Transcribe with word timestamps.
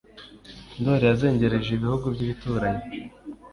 Ndoli 0.79 1.05
yazengereje 1.09 1.69
ibihugu 1.73 2.05
by'ibituranyi, 2.13 2.83